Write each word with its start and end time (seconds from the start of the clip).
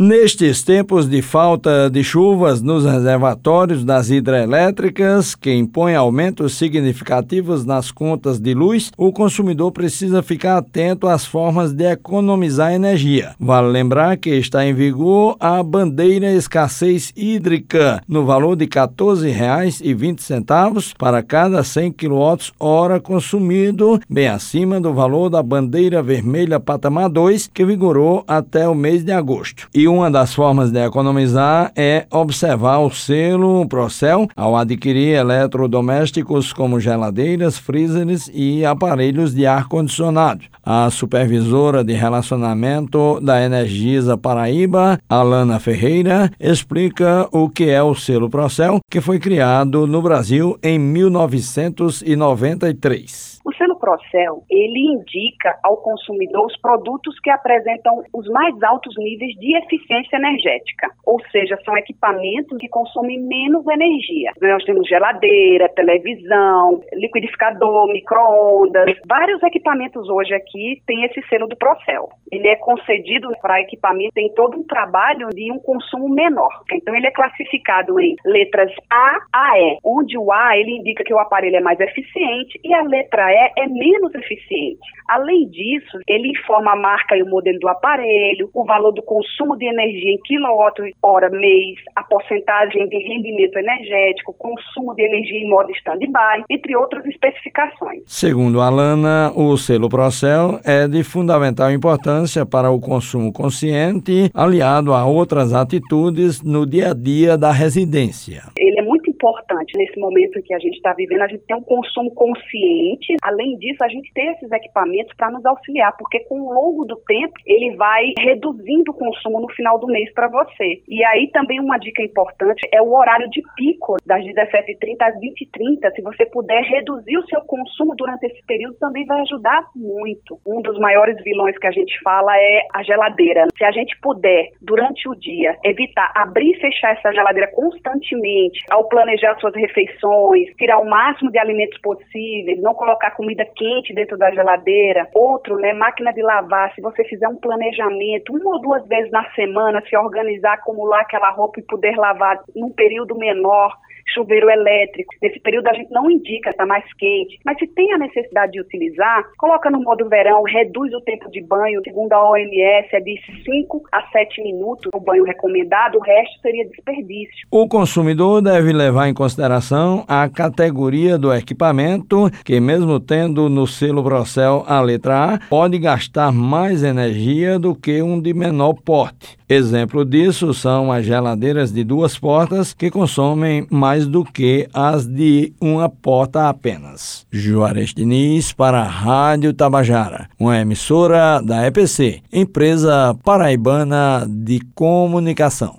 Nestes 0.00 0.62
tempos 0.62 1.08
de 1.08 1.20
falta 1.20 1.90
de 1.90 2.04
chuvas 2.04 2.62
nos 2.62 2.84
reservatórios 2.84 3.84
das 3.84 4.10
hidrelétricas, 4.10 5.34
que 5.34 5.52
impõem 5.52 5.96
aumentos 5.96 6.54
significativos 6.54 7.64
nas 7.64 7.90
contas 7.90 8.38
de 8.38 8.54
luz, 8.54 8.92
o 8.96 9.10
consumidor 9.10 9.72
precisa 9.72 10.22
ficar 10.22 10.58
atento 10.58 11.08
às 11.08 11.26
formas 11.26 11.72
de 11.72 11.82
economizar 11.82 12.72
energia. 12.72 13.34
Vale 13.40 13.72
lembrar 13.72 14.16
que 14.18 14.30
está 14.30 14.64
em 14.64 14.72
vigor 14.72 15.36
a 15.40 15.60
bandeira 15.64 16.30
escassez 16.30 17.12
hídrica, 17.16 18.00
no 18.06 18.24
valor 18.24 18.54
de 18.54 18.66
R$ 18.66 18.70
14,20 18.70 20.94
para 20.96 21.24
cada 21.24 21.64
100 21.64 21.90
kWh 21.90 23.00
consumido, 23.02 23.98
bem 24.08 24.28
acima 24.28 24.80
do 24.80 24.94
valor 24.94 25.28
da 25.28 25.42
bandeira 25.42 26.00
vermelha 26.00 26.60
patamar 26.60 27.08
2, 27.08 27.50
que 27.52 27.64
vigorou 27.64 28.22
até 28.28 28.68
o 28.68 28.76
mês 28.76 29.02
de 29.02 29.10
agosto. 29.10 29.66
E 29.74 29.87
uma 29.88 30.10
das 30.10 30.34
formas 30.34 30.70
de 30.70 30.84
economizar 30.84 31.72
é 31.74 32.06
observar 32.10 32.78
o 32.78 32.90
selo 32.90 33.66
Procel 33.66 34.28
ao 34.36 34.54
adquirir 34.56 35.16
eletrodomésticos 35.16 36.52
como 36.52 36.78
geladeiras, 36.78 37.58
freezers 37.58 38.30
e 38.32 38.64
aparelhos 38.64 39.34
de 39.34 39.44
ar-condicionado. 39.46 40.44
A 40.62 40.88
supervisora 40.90 41.82
de 41.82 41.94
relacionamento 41.94 43.18
da 43.20 43.42
Energisa 43.42 44.16
Paraíba, 44.16 45.00
Alana 45.08 45.58
Ferreira, 45.58 46.30
explica 46.38 47.26
o 47.32 47.48
que 47.48 47.68
é 47.70 47.82
o 47.82 47.92
selo 47.94 48.30
Procel, 48.30 48.78
que 48.90 49.00
foi 49.00 49.18
criado 49.18 49.86
no 49.86 50.02
Brasil 50.02 50.58
em 50.62 50.78
1993. 50.78 53.38
Procel, 53.88 54.42
ele 54.50 54.80
indica 54.92 55.58
ao 55.64 55.78
consumidor 55.78 56.44
os 56.46 56.60
produtos 56.60 57.18
que 57.20 57.30
apresentam 57.30 58.02
os 58.12 58.28
mais 58.28 58.62
altos 58.62 58.94
níveis 58.98 59.32
de 59.36 59.56
eficiência 59.56 60.16
energética, 60.16 60.90
ou 61.06 61.18
seja, 61.30 61.58
são 61.64 61.74
equipamentos 61.78 62.58
que 62.58 62.68
consomem 62.68 63.18
menos 63.18 63.66
energia. 63.66 64.32
Nós 64.42 64.62
temos 64.64 64.86
geladeira, 64.86 65.70
televisão, 65.70 66.82
liquidificador, 66.92 67.88
micro-ondas, 67.88 68.94
vários 69.08 69.42
equipamentos 69.42 70.06
hoje 70.10 70.34
aqui 70.34 70.82
têm 70.86 71.04
esse 71.04 71.22
selo 71.28 71.46
do 71.46 71.56
Procel. 71.56 72.10
Ele 72.30 72.48
é 72.48 72.56
concedido 72.56 73.28
para 73.40 73.62
equipamento, 73.62 74.12
tem 74.12 74.30
todo 74.34 74.58
um 74.58 74.64
trabalho 74.64 75.28
de 75.30 75.50
um 75.50 75.58
consumo 75.58 76.10
menor. 76.10 76.50
Então 76.72 76.94
ele 76.94 77.06
é 77.06 77.10
classificado 77.10 77.98
em 77.98 78.16
letras 78.26 78.70
A 78.90 79.18
a 79.32 79.58
E, 79.58 79.78
onde 79.82 80.18
o 80.18 80.30
A 80.30 80.58
ele 80.58 80.76
indica 80.76 81.02
que 81.04 81.14
o 81.14 81.18
aparelho 81.18 81.56
é 81.56 81.60
mais 81.60 81.80
eficiente 81.80 82.60
e 82.62 82.74
a 82.74 82.82
letra 82.82 83.32
E 83.32 83.52
é 83.56 83.66
menos 83.78 84.14
eficiente. 84.14 84.80
Além 85.08 85.48
disso, 85.48 85.98
ele 86.06 86.30
informa 86.30 86.72
a 86.72 86.76
marca 86.76 87.16
e 87.16 87.22
o 87.22 87.26
modelo 87.26 87.58
do 87.60 87.68
aparelho, 87.68 88.50
o 88.52 88.64
valor 88.64 88.92
do 88.92 89.02
consumo 89.02 89.56
de 89.56 89.66
energia 89.66 90.12
em 90.12 90.18
quilowatt-hora 90.24 91.30
mês, 91.30 91.78
a 91.96 92.02
porcentagem 92.02 92.88
de 92.88 92.98
rendimento 92.98 93.56
energético, 93.58 94.34
consumo 94.34 94.94
de 94.94 95.02
energia 95.02 95.38
em 95.38 95.48
modo 95.48 95.70
stand-by, 95.72 96.44
entre 96.50 96.76
outras 96.76 97.06
especificações. 97.06 98.02
Segundo 98.06 98.60
a 98.60 98.66
Alana, 98.66 99.32
o 99.34 99.56
selo 99.56 99.88
Procel 99.88 100.60
é 100.64 100.86
de 100.86 101.02
fundamental 101.02 101.70
importância 101.70 102.44
para 102.44 102.70
o 102.70 102.80
consumo 102.80 103.32
consciente, 103.32 104.30
aliado 104.34 104.92
a 104.92 105.06
outras 105.06 105.54
atitudes 105.54 106.42
no 106.42 106.66
dia 106.66 106.90
a 106.90 106.94
dia 106.94 107.38
da 107.38 107.52
residência. 107.52 108.42
Ele 108.56 108.78
é 108.80 108.82
muito 108.82 109.07
importante 109.18 109.76
nesse 109.76 109.98
momento 109.98 110.40
que 110.42 110.54
a 110.54 110.58
gente 110.58 110.76
está 110.76 110.92
vivendo, 110.94 111.22
a 111.22 111.28
gente 111.28 111.44
tem 111.44 111.56
um 111.56 111.62
consumo 111.62 112.14
consciente. 112.14 113.16
Além 113.22 113.56
disso, 113.58 113.82
a 113.82 113.88
gente 113.88 114.10
tem 114.14 114.28
esses 114.32 114.50
equipamentos 114.52 115.14
para 115.16 115.30
nos 115.30 115.44
auxiliar, 115.44 115.94
porque 115.98 116.20
com 116.20 116.40
o 116.40 116.52
longo 116.52 116.84
do 116.84 116.96
tempo 117.06 117.34
ele 117.44 117.76
vai 117.76 118.12
reduzindo 118.18 118.92
o 118.92 118.94
consumo 118.94 119.40
no 119.40 119.48
final 119.50 119.78
do 119.78 119.88
mês 119.88 120.12
para 120.14 120.28
você. 120.28 120.80
E 120.88 121.04
aí 121.04 121.30
também 121.32 121.60
uma 121.60 121.78
dica 121.78 122.02
importante 122.02 122.66
é 122.72 122.80
o 122.80 122.94
horário 122.94 123.28
de 123.30 123.42
pico, 123.56 123.96
das 124.06 124.24
17h30 124.24 124.96
às 125.00 125.14
20h30. 125.16 125.92
Se 125.94 126.02
você 126.02 126.26
puder 126.26 126.62
reduzir 126.62 127.18
o 127.18 127.26
seu 127.26 127.40
consumo 127.42 127.94
durante 127.96 128.26
esse 128.26 128.44
período, 128.46 128.76
também 128.78 129.04
vai 129.04 129.20
ajudar 129.22 129.64
muito. 129.74 130.38
Um 130.46 130.62
dos 130.62 130.78
maiores 130.78 131.16
vilões 131.24 131.58
que 131.58 131.66
a 131.66 131.72
gente 131.72 131.98
fala 132.02 132.36
é 132.36 132.66
a 132.72 132.82
geladeira. 132.82 133.46
Se 133.56 133.64
a 133.64 133.72
gente 133.72 133.98
puder, 134.00 134.48
durante 134.62 135.08
o 135.08 135.14
dia, 135.14 135.56
evitar 135.64 136.12
abrir 136.14 136.50
e 136.50 136.60
fechar 136.60 136.92
essa 136.92 137.12
geladeira 137.12 137.50
constantemente, 137.52 138.64
ao 138.70 138.88
planejar 138.88 139.07
suas 139.40 139.54
refeições, 139.54 140.54
tirar 140.56 140.78
o 140.78 140.88
máximo 140.88 141.30
de 141.30 141.38
alimentos 141.38 141.78
possíveis, 141.80 142.60
não 142.60 142.74
colocar 142.74 143.12
comida 143.12 143.44
quente 143.56 143.94
dentro 143.94 144.18
da 144.18 144.30
geladeira. 144.30 145.08
Outro, 145.14 145.56
né, 145.56 145.72
máquina 145.72 146.12
de 146.12 146.22
lavar, 146.22 146.74
se 146.74 146.80
você 146.80 147.04
fizer 147.04 147.28
um 147.28 147.36
planejamento, 147.36 148.34
uma 148.34 148.56
ou 148.56 148.60
duas 148.60 148.86
vezes 148.86 149.10
na 149.10 149.24
semana, 149.30 149.82
se 149.88 149.96
organizar, 149.96 150.54
acumular 150.54 151.00
aquela 151.00 151.30
roupa 151.30 151.60
e 151.60 151.62
poder 151.62 151.96
lavar 151.96 152.40
num 152.54 152.70
período 152.70 153.16
menor, 153.16 153.76
chuveiro 154.12 154.50
elétrico. 154.50 155.14
Nesse 155.22 155.40
período 155.40 155.68
a 155.68 155.74
gente 155.74 155.90
não 155.90 156.10
indica, 156.10 156.50
está 156.50 156.66
mais 156.66 156.84
quente. 156.94 157.38
Mas 157.44 157.58
se 157.58 157.66
tem 157.68 157.92
a 157.92 157.98
necessidade 157.98 158.52
de 158.52 158.60
utilizar, 158.60 159.24
coloca 159.38 159.70
no 159.70 159.80
modo 159.80 160.08
verão, 160.08 160.42
reduz 160.42 160.92
o 160.94 161.00
tempo 161.00 161.30
de 161.30 161.42
banho. 161.42 161.80
Segundo 161.84 162.12
a 162.12 162.30
OMS, 162.30 162.88
é 162.92 163.00
de 163.00 163.20
5 163.44 163.82
a 163.92 164.02
7 164.10 164.42
minutos 164.42 164.90
o 164.94 165.00
banho 165.00 165.24
recomendado, 165.24 165.96
o 165.96 166.02
resto 166.02 166.40
seria 166.40 166.66
desperdício. 166.68 167.46
O 167.50 167.68
consumidor 167.68 168.42
deve 168.42 168.72
levar 168.72 169.08
em 169.08 169.14
consideração 169.14 170.04
a 170.08 170.28
categoria 170.28 171.18
do 171.18 171.32
equipamento, 171.32 172.30
que 172.44 172.60
mesmo 172.60 172.98
tendo 173.00 173.48
no 173.48 173.66
selo 173.66 174.02
Procel 174.02 174.64
a 174.66 174.80
letra 174.80 175.34
A, 175.34 175.38
pode 175.48 175.78
gastar 175.78 176.32
mais 176.32 176.82
energia 176.82 177.58
do 177.58 177.74
que 177.74 178.02
um 178.02 178.20
de 178.20 178.32
menor 178.32 178.74
porte. 178.74 179.38
Exemplo 179.48 180.04
disso 180.04 180.52
são 180.52 180.92
as 180.92 181.06
geladeiras 181.06 181.72
de 181.72 181.82
duas 181.82 182.18
portas 182.18 182.74
que 182.74 182.90
consomem 182.90 183.66
mais 183.98 184.06
do 184.06 184.24
que 184.24 184.68
as 184.72 185.06
de 185.06 185.52
uma 185.60 185.88
porta 185.88 186.48
apenas. 186.48 187.26
Juarez 187.32 187.92
Diniz 187.92 188.52
para 188.52 188.80
a 188.80 188.88
Rádio 188.88 189.52
Tabajara, 189.52 190.28
uma 190.38 190.58
emissora 190.58 191.40
da 191.42 191.66
EPC, 191.66 192.20
empresa 192.32 193.16
paraibana 193.24 194.24
de 194.28 194.60
comunicação. 194.74 195.76